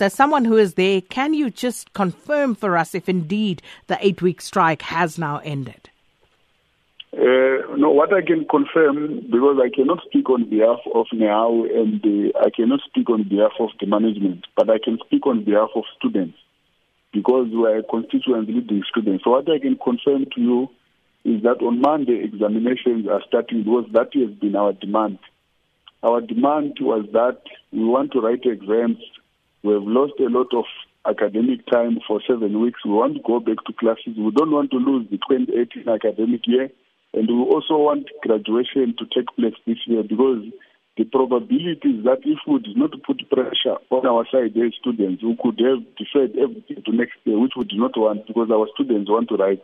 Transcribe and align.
As 0.00 0.14
someone 0.14 0.44
who 0.44 0.56
is 0.56 0.74
there, 0.74 1.00
can 1.00 1.34
you 1.34 1.50
just 1.50 1.92
confirm 1.92 2.54
for 2.54 2.76
us 2.76 2.94
if 2.94 3.08
indeed 3.08 3.62
the 3.86 3.98
eight 4.04 4.22
week 4.22 4.40
strike 4.40 4.82
has 4.82 5.18
now 5.18 5.38
ended? 5.44 5.90
Uh, 7.12 7.74
no, 7.76 7.90
what 7.90 8.12
I 8.12 8.20
can 8.20 8.46
confirm, 8.48 9.20
because 9.30 9.58
I 9.62 9.74
cannot 9.74 10.00
speak 10.06 10.28
on 10.28 10.48
behalf 10.48 10.80
of 10.94 11.06
NEHAWU 11.12 11.76
and 11.76 12.32
I 12.40 12.50
cannot 12.50 12.80
speak 12.86 13.08
on 13.10 13.28
behalf 13.28 13.52
of 13.58 13.70
the 13.80 13.86
management, 13.86 14.46
but 14.56 14.68
I 14.70 14.78
can 14.78 14.98
speak 15.06 15.26
on 15.26 15.44
behalf 15.44 15.70
of 15.74 15.84
students 15.98 16.36
because 17.12 17.48
we 17.50 17.66
are 17.66 17.82
constituent 17.82 18.48
leading 18.48 18.82
students. 18.88 19.24
So 19.24 19.30
what 19.30 19.50
I 19.50 19.58
can 19.58 19.78
confirm 19.82 20.26
to 20.34 20.40
you 20.40 20.68
is 21.24 21.42
that 21.42 21.62
on 21.62 21.80
Monday 21.80 22.22
examinations 22.24 23.08
are 23.08 23.22
starting 23.26 23.64
because 23.64 23.86
that 23.92 24.10
has 24.14 24.30
been 24.34 24.54
our 24.54 24.72
demand. 24.72 25.18
Our 26.02 26.20
demand 26.20 26.78
was 26.80 27.06
that 27.12 27.40
we 27.72 27.84
want 27.84 28.12
to 28.12 28.20
write 28.20 28.44
exams. 28.44 28.98
We 29.62 29.72
have 29.72 29.82
lost 29.82 30.14
a 30.20 30.28
lot 30.30 30.54
of 30.54 30.64
academic 31.06 31.66
time 31.66 31.98
for 32.06 32.20
seven 32.26 32.60
weeks. 32.60 32.84
We 32.84 32.92
want 32.92 33.16
to 33.16 33.22
go 33.22 33.40
back 33.40 33.64
to 33.66 33.72
classes. 33.72 34.16
We 34.16 34.30
don't 34.30 34.50
want 34.52 34.70
to 34.70 34.78
lose 34.78 35.06
the 35.10 35.18
2018 35.18 35.88
academic 35.88 36.42
year. 36.46 36.70
And 37.14 37.26
we 37.26 37.42
also 37.42 37.76
want 37.78 38.06
graduation 38.22 38.94
to 38.98 39.04
take 39.14 39.26
place 39.34 39.54
this 39.66 39.78
year 39.86 40.02
because 40.02 40.44
the 40.96 41.04
probability 41.04 41.94
is 41.96 42.04
that 42.04 42.20
if 42.24 42.38
we 42.46 42.58
did 42.58 42.76
not 42.76 42.90
put 43.06 43.22
pressure 43.30 43.78
on 43.90 44.06
our 44.06 44.26
side 44.30 44.56
as 44.58 44.74
students, 44.78 45.22
we 45.22 45.38
could 45.40 45.58
have 45.62 45.82
deferred 45.96 46.36
everything 46.36 46.82
to 46.84 46.92
next 46.92 47.16
year, 47.24 47.38
which 47.38 47.54
we 47.56 47.64
do 47.64 47.76
not 47.78 47.96
want 47.96 48.26
because 48.26 48.50
our 48.50 48.66
students 48.74 49.08
want 49.08 49.28
to 49.30 49.36
write. 49.36 49.62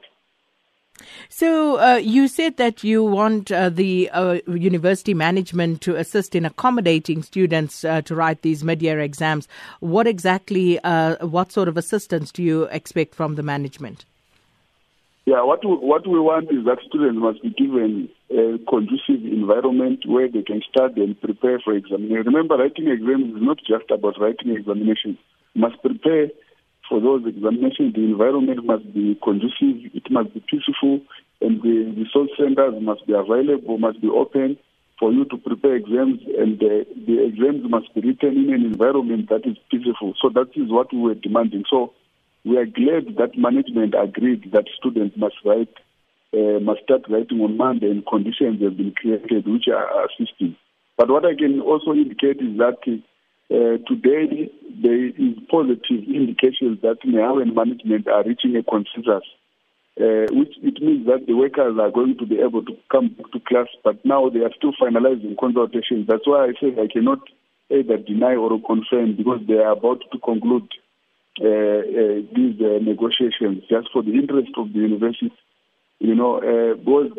So 1.29 1.81
uh, 1.81 1.97
you 1.97 2.29
said 2.29 2.57
that 2.57 2.85
you 2.85 3.03
want 3.03 3.51
uh, 3.51 3.69
the 3.69 4.11
uh, 4.11 4.39
university 4.47 5.15
management 5.15 5.81
to 5.83 5.97
assist 5.97 6.35
in 6.35 6.45
accommodating 6.45 7.23
students 7.23 7.85
uh, 7.85 8.03
to 8.03 8.15
write 8.15 8.43
these 8.43 8.63
mid-year 8.63 9.01
exams. 9.01 9.49
What 9.81 10.07
exactly, 10.07 10.79
uh, 10.85 11.27
what 11.27 11.53
sort 11.53 11.69
of 11.69 11.77
assistance 11.77 12.31
do 12.31 12.43
you 12.43 12.65
expect 12.65 13.15
from 13.15 13.35
the 13.35 13.43
management? 13.43 14.05
Yeah, 15.27 15.43
what 15.43 15.65
we, 15.65 15.73
what 15.73 16.07
we 16.07 16.21
want 16.21 16.51
is 16.51 16.67
that 16.67 16.79
students 16.87 17.19
must 17.19 17.43
be 17.43 17.49
given 17.51 18.11
a 18.31 18.59
conducive 18.69 19.25
environment 19.25 20.05
where 20.07 20.29
they 20.29 20.43
can 20.43 20.61
study 20.69 21.03
and 21.03 21.19
prepare 21.19 21.59
for 21.61 21.73
examination. 21.73 22.27
Remember, 22.27 22.57
writing 22.57 22.89
exams 22.89 23.35
is 23.35 23.43
not 23.43 23.59
just 23.59 23.91
about 23.91 24.21
writing 24.21 24.51
examinations. 24.51 25.17
You 25.55 25.63
must 25.63 25.81
prepare 25.81 26.29
those 27.05 27.27
examinations. 27.27 27.93
The 27.95 28.01
environment 28.01 28.65
must 28.65 28.87
be 28.93 29.19
conducive, 29.23 29.93
it 29.93 30.11
must 30.11 30.33
be 30.33 30.41
peaceful, 30.41 31.01
and 31.41 31.61
the 31.61 31.93
resource 32.01 32.31
centers 32.41 32.75
must 32.81 33.07
be 33.07 33.13
available, 33.13 33.77
must 33.79 34.01
be 34.01 34.09
open 34.09 34.57
for 34.99 35.13
you 35.13 35.25
to 35.27 35.37
prepare 35.37 35.77
exams, 35.77 36.21
and 36.39 36.59
the, 36.59 36.87
the 37.07 37.27
exams 37.27 37.69
must 37.69 37.93
be 37.95 38.01
written 38.01 38.33
in 38.43 38.55
an 38.55 38.65
environment 38.65 39.29
that 39.29 39.45
is 39.45 39.57
peaceful. 39.71 40.15
So 40.23 40.31
that 40.31 40.51
is 40.55 40.71
what 40.71 40.93
we 40.93 41.01
were 41.01 41.15
demanding. 41.15 41.65
So 41.69 41.93
we 42.45 42.57
are 42.57 42.67
glad 42.67 43.17
that 43.19 43.37
management 43.37 43.95
agreed 43.95 44.53
that 44.53 44.65
students 44.79 45.17
must 45.17 45.37
write, 45.45 45.75
uh, 46.33 46.61
must 46.61 46.83
start 46.85 47.03
writing 47.11 47.41
on 47.41 47.57
Monday, 47.57 47.91
and 47.91 48.07
conditions 48.07 48.63
have 48.63 48.77
been 48.77 48.93
created 48.93 49.47
which 49.47 49.69
are 49.69 50.07
assisting. 50.07 50.57
But 50.97 51.11
what 51.11 51.25
I 51.27 51.35
can 51.35 51.61
also 51.61 51.93
indicate 51.93 52.41
is 52.41 52.57
that 52.59 52.79
uh, 52.87 52.97
today 53.49 54.51
there 54.83 55.07
is 55.07 55.37
positive 55.51 56.05
indications 56.09 56.81
that 56.83 56.99
now 57.05 57.39
and 57.39 57.55
management 57.55 58.09
are 58.09 58.25
reaching 58.25 58.57
a 58.57 58.63
consensus, 58.63 59.25
uh, 60.01 60.27
which 60.33 60.55
it 60.63 60.83
means 60.83 61.07
that 61.07 61.27
the 61.27 61.35
workers 61.35 61.79
are 61.79 61.91
going 61.91 62.17
to 62.19 62.27
be 62.27 62.41
able 62.41 62.65
to 62.65 62.77
come 62.91 63.09
back 63.09 63.31
to 63.33 63.41
class, 63.41 63.69
but 63.85 64.05
now 64.05 64.29
they 64.29 64.41
are 64.41 64.53
still 64.57 64.73
finalizing 64.81 65.39
consultations. 65.39 66.07
That's 66.09 66.27
why 66.27 66.47
I 66.47 66.53
say 66.61 66.75
I 66.81 66.89
cannot 66.93 67.21
either 67.71 67.97
deny 67.99 68.35
or 68.35 68.61
confirm 68.61 69.17
because 69.17 69.41
they 69.47 69.55
are 69.55 69.73
about 69.73 70.03
to 70.13 70.19
conclude 70.19 70.69
uh, 71.41 71.47
uh, 71.47 72.23
these 72.35 72.61
uh, 72.61 72.79
negotiations 72.83 73.65
just 73.69 73.89
for 73.93 74.03
the 74.03 74.15
interest 74.15 74.51
of 74.57 74.73
the 74.73 74.79
university. 74.79 75.33
You 75.99 76.15
know, 76.15 76.39
uh, 76.39 76.75
because 76.75 77.13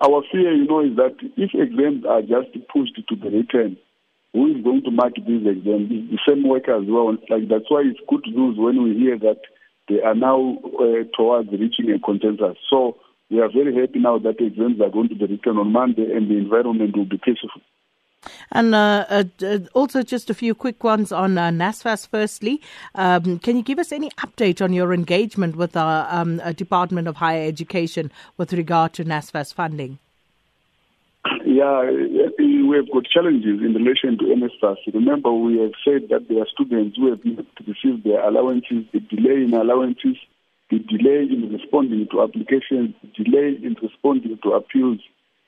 our 0.00 0.22
fear, 0.30 0.54
you 0.54 0.66
know, 0.66 0.84
is 0.84 0.96
that 0.96 1.16
if 1.36 1.50
exams 1.54 2.04
are 2.04 2.22
just 2.22 2.52
pushed 2.72 2.96
to 3.08 3.16
the 3.16 3.30
return, 3.30 3.76
who 4.32 4.48
is 4.54 4.62
going 4.64 4.82
to 4.84 4.90
mark 4.90 5.14
these 5.16 5.46
exams? 5.46 5.88
The 5.88 6.18
same 6.28 6.48
workers 6.48 6.86
who 6.86 6.96
are 6.96 7.08
on 7.08 7.18
strike. 7.24 7.48
That's 7.48 7.68
why 7.68 7.82
it's 7.84 8.00
good 8.08 8.24
news 8.26 8.56
when 8.58 8.82
we 8.82 8.94
hear 8.94 9.18
that 9.18 9.40
they 9.88 10.00
are 10.00 10.14
now 10.14 10.58
uh, 10.78 11.04
towards 11.16 11.50
reaching 11.52 11.90
a 11.90 11.98
consensus. 11.98 12.56
So 12.70 12.96
we 13.30 13.40
are 13.40 13.50
very 13.50 13.74
happy 13.74 13.98
now 13.98 14.18
that 14.18 14.38
the 14.38 14.46
exams 14.46 14.80
are 14.80 14.90
going 14.90 15.08
to 15.08 15.14
be 15.14 15.26
returned 15.26 15.58
on 15.58 15.72
Monday 15.72 16.10
and 16.14 16.30
the 16.30 16.36
environment 16.36 16.96
will 16.96 17.04
be 17.04 17.18
peaceful. 17.18 17.60
And 18.52 18.74
uh, 18.74 19.04
uh, 19.08 19.24
uh, 19.42 19.58
also, 19.74 20.02
just 20.02 20.30
a 20.30 20.34
few 20.34 20.54
quick 20.54 20.84
ones 20.84 21.10
on 21.10 21.38
uh, 21.38 21.48
NSFAS. 21.48 22.06
Firstly, 22.06 22.60
um, 22.94 23.38
can 23.38 23.56
you 23.56 23.62
give 23.62 23.78
us 23.78 23.90
any 23.90 24.10
update 24.10 24.62
on 24.62 24.72
your 24.72 24.94
engagement 24.94 25.56
with 25.56 25.76
our 25.76 26.06
um, 26.08 26.36
Department 26.54 27.08
of 27.08 27.16
Higher 27.16 27.46
Education 27.48 28.12
with 28.36 28.52
regard 28.52 28.92
to 28.94 29.04
NSFAS 29.04 29.52
funding? 29.52 29.98
Yeah, 31.44 31.82
we 32.38 32.76
have 32.76 32.90
got 32.90 33.04
challenges 33.06 33.60
in 33.62 33.74
relation 33.74 34.18
to 34.18 34.24
NSFAS. 34.24 34.76
Remember, 34.92 35.32
we 35.32 35.58
have 35.60 35.72
said 35.84 36.08
that 36.10 36.26
there 36.28 36.42
are 36.42 36.46
students 36.52 36.96
who 36.96 37.10
have 37.10 37.24
not 37.24 37.46
received 37.66 38.04
their 38.04 38.26
allowances, 38.26 38.84
the 38.92 39.00
delay 39.00 39.44
in 39.44 39.54
allowances, 39.54 40.16
the 40.70 40.80
delay 40.80 41.22
in 41.30 41.52
responding 41.52 42.08
to 42.10 42.22
applications, 42.22 42.94
the 43.02 43.24
delay 43.24 43.54
in 43.62 43.76
responding 43.80 44.38
to 44.42 44.52
appeals 44.52 44.98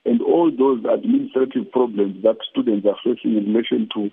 and 0.04 0.20
all 0.22 0.50
those 0.50 0.84
administrative 0.84 1.70
problems 1.72 2.22
that 2.22 2.36
students 2.50 2.86
are 2.86 2.98
facing 3.02 3.36
in 3.36 3.52
relation 3.52 3.88
to 3.94 4.10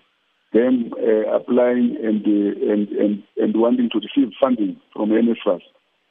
them 0.54 0.94
uh, 0.98 1.36
applying 1.36 1.98
and, 2.02 2.26
uh, 2.26 2.72
and, 2.72 2.88
and, 2.90 3.24
and 3.38 3.56
wanting 3.56 3.90
to 3.90 4.00
receive 4.00 4.34
funding 4.40 4.80
from 4.94 5.10
NSFAS. 5.10 5.62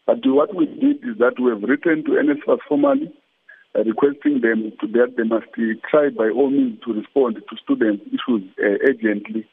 But 0.06 0.18
what 0.24 0.54
we 0.54 0.66
did 0.66 1.02
is 1.02 1.18
that 1.18 1.40
we 1.40 1.50
have 1.50 1.62
written 1.62 2.04
to 2.04 2.10
NSFAS 2.12 2.58
formally 2.68 3.12
uh, 3.76 3.84
requesting 3.84 4.40
them 4.40 4.72
to, 4.80 4.86
that 4.88 5.14
they 5.16 5.24
must 5.24 5.46
try 5.88 6.10
by 6.10 6.28
all 6.28 6.50
means 6.50 6.78
to 6.84 6.92
respond 6.92 7.36
to 7.36 7.56
student 7.62 8.00
issues 8.08 8.42
uh, 8.58 8.78
urgently. 8.88 9.46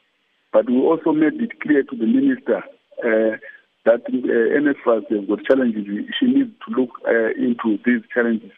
But 0.51 0.69
we 0.69 0.78
also 0.78 1.11
made 1.11 1.39
it 1.41 1.59
clear 1.61 1.83
to 1.83 1.95
the 1.95 2.05
minister 2.05 2.63
uh, 3.03 3.38
that 3.85 4.03
uh, 4.09 4.91
has 4.91 5.28
got 5.28 5.45
challenges. 5.45 5.85
She 6.19 6.25
needs 6.25 6.51
to 6.67 6.75
look 6.75 6.91
uh, 7.05 7.31
into 7.38 7.78
these 7.85 8.01
challenges. 8.13 8.51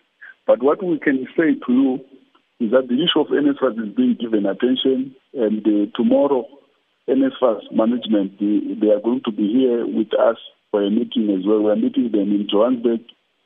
But 0.47 0.64
what 0.64 0.84
we 0.84 0.97
can 1.00 1.28
say 1.38 1.53
to 1.53 1.72
you 1.72 2.00
is 2.59 2.72
that 2.72 2.88
the 2.88 2.97
issue 2.97 3.22
of 3.22 3.28
NSFAS 3.28 3.78
is 3.78 3.96
being 3.96 4.18
given 4.20 4.46
attention, 4.46 5.16
and 5.34 5.62
uh, 5.66 5.91
tomorrow, 5.96 6.46
NSFAS 7.08 7.72
management 7.72 8.40
they, 8.40 8.76
they, 8.80 8.91
are 8.91 9.00
going 9.00 9.22
to 9.26 9.31
be 9.31 9.47
here 9.47 9.86
with 9.86 10.14
us 10.14 10.38
for 10.72 10.84
a 10.84 10.90
meeting 10.90 11.30
as 11.30 11.46
well. 11.46 11.62
We 11.62 11.72
are 11.72 11.76
meeting 11.76 12.12
them 12.12 12.31
in 12.34 12.47
Johannesburg 12.50 13.02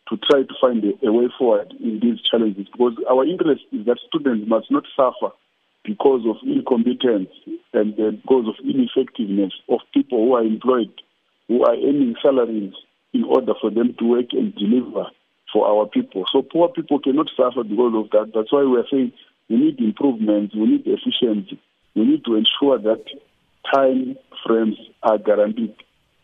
to 0.10 0.18
try 0.18 0.44
to 0.44 0.54
find 0.60 0.84
a, 0.84 1.08
a 1.08 1.12
way 1.12 1.30
forward 1.38 1.74
in 1.80 2.00
these 2.02 2.22
challenges 2.22 2.68
because 2.72 2.94
our 3.10 3.26
interest 3.26 3.64
is 3.72 3.86
that 3.86 4.00
students 4.08 4.48
must 4.48 4.70
not 4.70 4.84
suffer 4.96 5.34
because 5.84 6.26
of 6.26 6.38
incompetence 6.44 7.30
and 7.74 7.96
because 7.96 8.48
of 8.48 8.56
ineffectiveness 8.64 9.54
of 9.70 9.80
people 9.94 10.26
who 10.26 10.34
are 10.34 10.44
employed, 10.44 10.94
who 11.48 11.64
are 11.64 11.74
earning 11.74 12.16
salaries 12.22 12.74
in 13.14 13.24
order 13.24 13.54
for 13.60 13.70
them 13.70 13.94
to 14.00 14.06
work 14.06 14.28
and 14.32 14.56
deliver 14.56 15.06
for 15.52 15.68
our 15.68 15.86
people. 15.88 16.26
So 16.32 16.42
poor 16.42 16.70
people 16.70 17.00
cannot 17.00 17.30
suffer 17.36 17.64
because 17.64 17.94
of 17.96 18.10
that. 18.12 18.32
That's 18.34 18.52
why 18.52 18.64
we're 18.64 18.88
saying 18.90 19.14
we 19.50 19.58
need 19.58 19.80
improvements, 19.80 20.56
we 20.56 20.66
need 20.66 20.84
efficiency, 20.86 21.60
we 21.96 22.06
need 22.06 22.26
to 22.26 22.36
ensure 22.36 22.80
that 22.80 23.04
time 23.74 24.18
frames 24.46 24.78
are 25.04 25.18
guaranteed. 25.18 25.76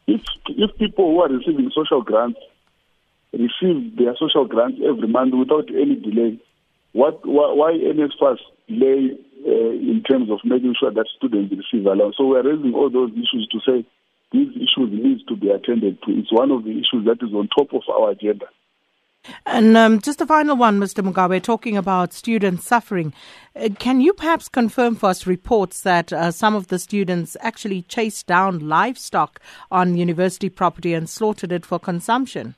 If 0.08 0.22
if 0.48 0.76
people 0.78 1.12
who 1.12 1.22
are 1.22 1.30
receiving 1.30 1.70
social 1.76 2.02
grants 2.02 2.40
receive 3.34 3.98
their 3.98 4.16
social 4.18 4.46
grants 4.46 4.80
every 4.84 5.08
month 5.08 5.34
without 5.36 5.70
any 5.70 5.96
delay, 5.96 6.40
what 6.94 7.26
why, 7.26 7.54
why 7.54 7.72
NSFAS 7.74 8.38
delay 8.68 9.18
uh, 9.46 9.72
in 9.72 10.04
terms 10.10 10.30
of 10.32 10.40
making 10.44 10.76
sure 10.80 10.92
that 10.92 11.06
students 11.18 11.54
receive 11.54 11.86
allowance? 11.86 12.16
So 12.18 12.26
we're 12.26 12.44
raising 12.44 12.74
all 12.74 12.90
those 12.90 13.12
issues 13.12 13.48
to 13.52 13.60
say 13.66 13.86
these 14.32 14.50
issues 14.56 14.90
need 14.92 15.28
to 15.28 15.36
be 15.36 15.50
attended 15.50 16.02
to. 16.04 16.12
It's 16.12 16.32
one 16.32 16.52
of 16.52 16.64
the 16.64 16.72
issues 16.72 17.06
that 17.06 17.22
is 17.22 17.34
on 17.34 17.50
top 17.56 17.74
of 17.74 17.84
our 17.90 18.12
agenda. 18.12 18.46
And 19.46 19.76
um, 19.76 20.00
just 20.00 20.22
a 20.22 20.26
final 20.26 20.56
one, 20.56 20.80
Mr. 20.80 21.04
Mugabe, 21.04 21.42
talking 21.42 21.76
about 21.76 22.14
students 22.14 22.66
suffering. 22.66 23.14
Uh, 23.56 23.70
can 23.78 24.00
you 24.00 24.14
perhaps 24.14 24.48
confirm 24.48 24.96
for 24.96 25.10
us 25.10 25.28
reports 25.28 25.82
that 25.82 26.14
uh, 26.14 26.32
some 26.32 26.56
of 26.56 26.68
the 26.68 26.80
students 26.80 27.36
actually 27.42 27.82
chased 27.84 28.28
down 28.28 28.68
livestock 28.68 29.40
on 29.72 29.98
university 29.98 30.50
property 30.50 30.94
and 30.94 31.10
slaughtered 31.10 31.52
it 31.52 31.66
for 31.66 31.80
consumption? 31.80 32.56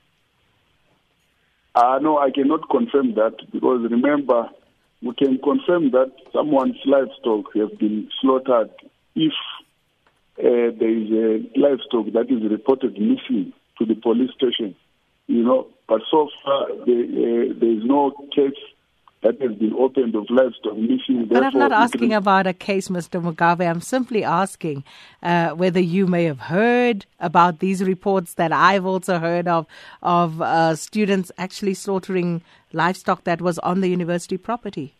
Uh, 1.73 1.99
no, 2.01 2.17
I 2.17 2.31
cannot 2.31 2.69
confirm 2.69 3.15
that 3.15 3.37
because 3.51 3.87
remember, 3.89 4.49
we 5.01 5.13
can 5.15 5.39
confirm 5.39 5.91
that 5.91 6.11
someone's 6.33 6.77
livestock 6.85 7.53
have 7.55 7.79
been 7.79 8.09
slaughtered 8.19 8.71
if 9.15 9.33
uh, 10.37 10.75
there 10.77 10.97
is 10.97 11.09
a 11.11 11.59
livestock 11.59 12.11
that 12.13 12.27
is 12.29 12.49
reported 12.49 12.93
missing 12.93 13.53
to 13.79 13.85
the 13.85 13.95
police 13.95 14.31
station 14.35 14.75
you 15.31 15.43
know. 15.43 15.67
But 15.87 16.01
so 16.09 16.29
far, 16.43 16.67
there, 16.85 17.03
uh, 17.03 17.53
there 17.59 17.71
is 17.71 17.83
no 17.83 18.11
case 18.35 18.59
that 19.21 19.39
has 19.41 19.53
been 19.53 19.73
opened 19.73 20.15
of 20.15 20.25
livestock 20.29 20.75
missing. 20.77 21.25
But 21.25 21.43
I'm 21.43 21.57
not 21.57 21.71
asking 21.71 22.13
about 22.13 22.47
a 22.47 22.53
case, 22.53 22.87
Mr. 22.87 23.21
Mugabe. 23.21 23.69
I'm 23.69 23.81
simply 23.81 24.23
asking 24.23 24.83
uh, 25.21 25.51
whether 25.51 25.79
you 25.79 26.07
may 26.07 26.23
have 26.25 26.39
heard 26.39 27.05
about 27.19 27.59
these 27.59 27.83
reports 27.83 28.33
that 28.35 28.51
I've 28.51 28.85
also 28.85 29.19
heard 29.19 29.47
of 29.47 29.67
of 30.01 30.41
uh, 30.41 30.75
students 30.75 31.31
actually 31.37 31.75
slaughtering 31.75 32.41
livestock 32.73 33.23
that 33.25 33.41
was 33.41 33.59
on 33.59 33.81
the 33.81 33.89
university 33.89 34.37
property. 34.37 34.95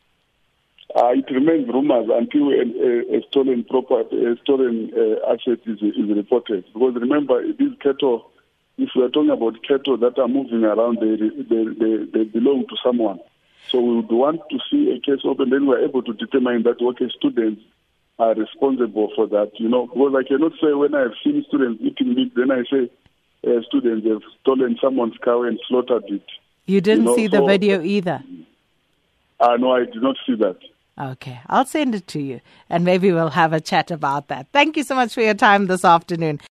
Uh, 0.96 1.14
it 1.16 1.26
remains 1.32 1.68
rumors 1.70 2.10
until 2.12 2.50
a, 2.50 2.64
a, 2.64 3.18
a 3.18 3.22
stolen 3.30 3.64
property, 3.64 4.26
a 4.26 4.36
stolen 4.44 4.92
uh, 4.94 5.32
asset 5.32 5.60
is, 5.66 5.82
is 5.82 6.16
reported. 6.16 6.66
Because 6.74 6.96
remember, 6.96 7.42
these 7.54 7.72
cattle, 7.82 8.30
if 8.78 8.90
we 8.94 9.02
are 9.04 9.10
talking 9.10 9.30
about 9.30 9.56
cattle 9.66 9.96
that 9.98 10.20
are 10.20 10.28
moving 10.28 10.66
around, 10.66 10.98
they, 11.00 11.16
they, 11.16 11.64
they, 11.80 12.06
they 12.12 12.24
belong 12.26 12.66
to 12.68 12.76
someone. 12.84 13.22
So 13.70 13.80
we 13.80 13.96
would 13.98 14.12
want 14.12 14.42
to 14.50 14.60
see 14.70 14.92
a 14.92 15.00
case 15.00 15.22
open, 15.24 15.50
then 15.50 15.66
we're 15.66 15.84
able 15.84 16.04
to 16.04 16.14
determine 16.14 16.64
that, 16.64 16.82
okay, 16.82 17.10
students 17.18 17.62
are 18.20 18.34
responsible 18.34 19.12
for 19.16 19.28
that, 19.28 19.52
you 19.56 19.70
know, 19.70 19.88
because 19.88 20.14
I 20.18 20.28
cannot 20.28 20.54
say 20.62 20.74
when 20.74 20.94
I 20.94 21.02
have 21.02 21.14
seen 21.24 21.44
students 21.48 21.82
eating 21.82 22.16
meat, 22.16 22.34
then 22.36 22.52
I 22.52 22.64
say 22.70 22.90
uh, 23.48 23.62
students 23.68 24.06
have 24.08 24.22
stolen 24.42 24.78
someone's 24.82 25.16
cow 25.24 25.44
and 25.44 25.60
slaughtered 25.68 26.04
it. 26.08 26.24
You 26.66 26.82
didn't 26.82 27.06
you 27.06 27.10
know, 27.10 27.16
see 27.16 27.28
the 27.28 27.38
so, 27.38 27.48
video 27.48 27.82
either? 27.82 28.24
Uh, 29.40 29.58
no, 29.58 29.72
I 29.72 29.86
did 29.86 30.02
not 30.02 30.18
see 30.26 30.36
that. 30.36 30.58
Okay, 31.00 31.40
I'll 31.48 31.66
send 31.66 31.96
it 31.96 32.06
to 32.08 32.22
you 32.22 32.42
and 32.70 32.84
maybe 32.84 33.12
we'll 33.12 33.30
have 33.30 33.54
a 33.54 33.62
chat 33.62 33.90
about 33.90 34.28
that. 34.28 34.48
Thank 34.52 34.78
you 34.78 34.84
so 34.84 34.94
much 34.94 35.14
for 35.14 35.22
your 35.22 35.34
time 35.34 35.68
this 35.68 35.86
afternoon. 35.86 36.42